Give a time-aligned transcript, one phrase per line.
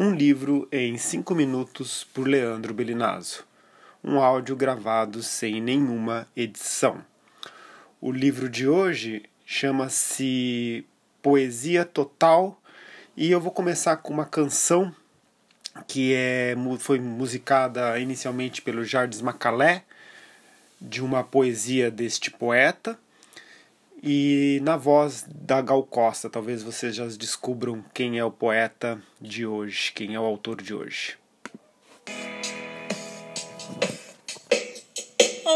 [0.00, 3.44] Um livro em cinco minutos por Leandro Belinazzo.
[4.04, 7.04] Um áudio gravado sem nenhuma edição.
[8.00, 10.86] O livro de hoje chama-se
[11.20, 12.56] Poesia Total
[13.16, 14.94] e eu vou começar com uma canção
[15.88, 19.82] que é, foi musicada inicialmente pelo Jardim Macalé,
[20.80, 22.96] de uma poesia deste poeta
[24.02, 29.46] e na voz da Gal Costa, talvez vocês já descubram quem é o poeta de
[29.46, 31.16] hoje, quem é o autor de hoje.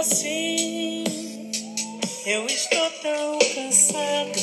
[0.00, 1.04] Assim,
[2.26, 4.40] eu estou tão cansado,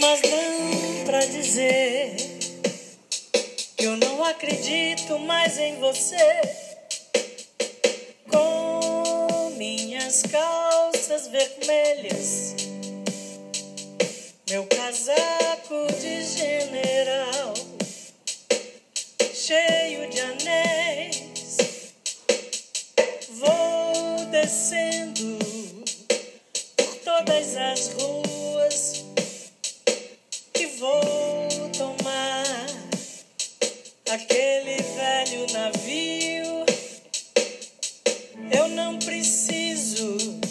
[0.00, 2.16] mas não pra dizer
[3.76, 6.67] que eu não acredito mais em você.
[11.38, 12.56] Vermelhas,
[14.50, 17.54] meu casaco de general,
[19.32, 21.58] cheio de anéis.
[23.30, 25.38] Vou descendo
[26.76, 29.04] por todas as ruas
[30.58, 32.66] e vou tomar
[34.10, 36.66] aquele velho navio.
[38.50, 40.47] Eu não preciso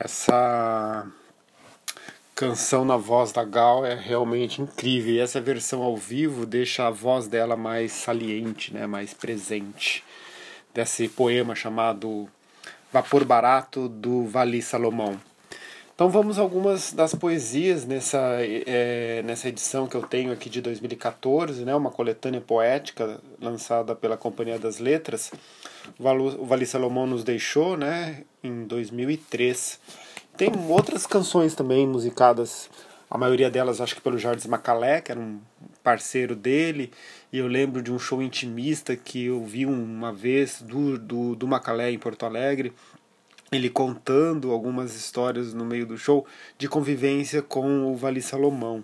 [0.00, 1.04] Essa
[2.32, 5.14] canção na voz da Gal é realmente incrível.
[5.14, 10.04] E essa versão ao vivo deixa a voz dela mais saliente, né, mais presente.
[10.72, 12.28] Desse poema chamado
[12.92, 15.20] Vapor Barato do Vali Salomão.
[15.98, 21.64] Então vamos algumas das poesias nessa, é, nessa edição que eu tenho aqui de 2014,
[21.64, 25.32] né, uma coletânea poética lançada pela Companhia das Letras.
[25.98, 29.80] O Vali Salomão nos deixou né, em 2003.
[30.36, 32.70] Tem outras canções também musicadas,
[33.10, 35.40] a maioria delas acho que pelo Jardim Macalé, que era um
[35.82, 36.92] parceiro dele,
[37.32, 41.48] e eu lembro de um show intimista que eu vi uma vez do, do, do
[41.48, 42.72] Macalé em Porto Alegre,
[43.50, 46.26] ele contando algumas histórias no meio do show
[46.58, 48.82] de convivência com o Vali Salomão.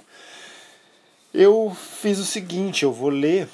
[1.33, 3.49] Eu fiz o seguinte, eu vou ler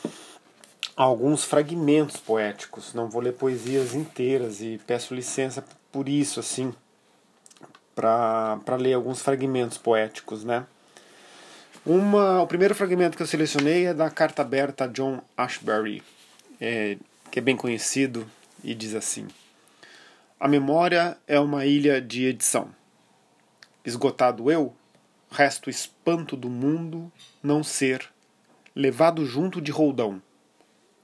[0.97, 6.73] alguns fragmentos poéticos, não vou ler poesias inteiras e peço licença por isso assim,
[7.95, 10.67] para ler alguns fragmentos poéticos, né?
[11.85, 16.03] Uma, o primeiro fragmento que eu selecionei é da carta aberta a John Ashbery,
[16.61, 16.99] é,
[17.31, 18.27] que é bem conhecido
[18.63, 19.27] e diz assim:
[20.43, 22.75] A memória é uma ilha de edição.
[23.85, 24.75] Esgotado eu,
[25.31, 27.13] resto espanto do mundo
[27.43, 28.09] não ser
[28.75, 30.23] levado junto de roldão,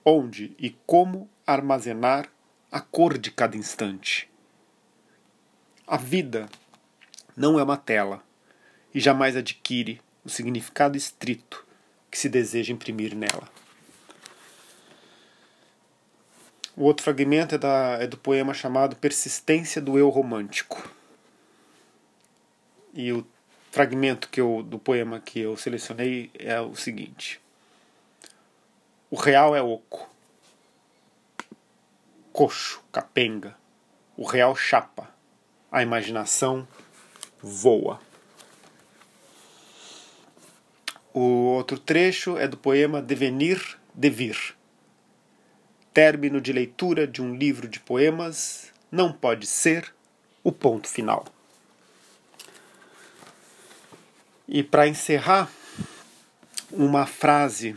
[0.02, 2.32] onde e como armazenar
[2.72, 4.26] a cor de cada instante.
[5.86, 6.48] A vida
[7.36, 8.24] não é uma tela
[8.94, 11.62] e jamais adquire o significado estrito
[12.10, 13.50] que se deseja imprimir nela.
[16.76, 20.92] O outro fragmento é, da, é do poema chamado Persistência do Eu Romântico.
[22.92, 23.26] E o
[23.72, 27.40] fragmento que eu, do poema que eu selecionei é o seguinte:
[29.10, 30.06] O real é oco,
[32.30, 33.56] coxo, capenga,
[34.14, 35.08] o real chapa,
[35.72, 36.68] a imaginação
[37.40, 38.00] voa.
[41.14, 44.55] O outro trecho é do poema Devenir Devir.
[45.96, 49.94] Término de leitura de um livro de poemas não pode ser
[50.44, 51.24] o ponto final.
[54.46, 55.50] E para encerrar,
[56.70, 57.74] uma frase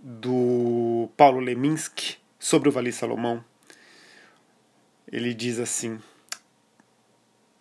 [0.00, 3.44] do Paulo Leminski sobre o Vali Salomão.
[5.06, 6.00] Ele diz assim: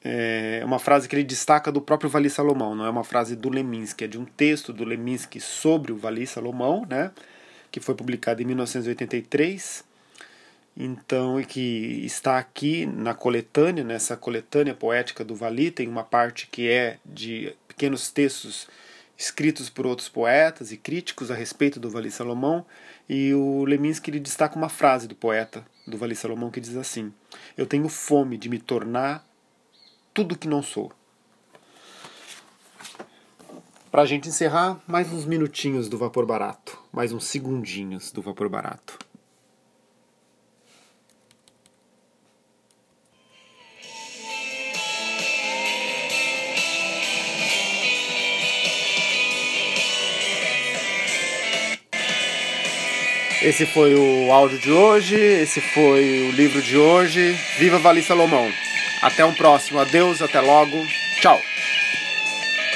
[0.03, 3.47] é uma frase que ele destaca do próprio Vali Salomão, não é uma frase do
[3.47, 7.11] Leminski, é de um texto do Leminski sobre o Vali Salomão, né,
[7.79, 9.85] que foi publicado em 1983.
[10.75, 16.47] Então, e que está aqui na coletânea, nessa coletânea poética do Vali, tem uma parte
[16.47, 18.67] que é de pequenos textos
[19.17, 22.65] escritos por outros poetas e críticos a respeito do Vali Salomão,
[23.09, 27.11] e o Leminski ele destaca uma frase do poeta do Vali Salomão que diz assim:
[27.55, 29.25] Eu tenho fome de me tornar
[30.13, 30.91] tudo que não sou.
[33.89, 36.66] Pra gente encerrar, mais uns minutinhos do vapor barato.
[36.97, 38.97] Mais uns segundinhos do vapor barato.
[53.43, 57.33] Esse foi o áudio de hoje, esse foi o livro de hoje.
[57.59, 58.51] Viva Vali Salomão!
[59.03, 60.83] Até um próximo, adeus, até logo,
[61.21, 61.39] tchau!